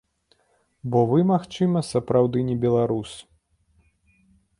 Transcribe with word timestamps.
Бо 0.93 1.01
вы, 1.11 1.19
магчыма, 1.31 1.83
сапраўды 1.91 2.39
не 2.49 2.55
беларус! 2.65 3.11